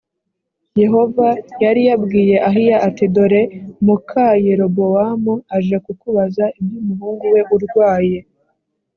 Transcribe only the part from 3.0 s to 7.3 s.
dore muka yerobowamu aje kukubaza iby umuhungu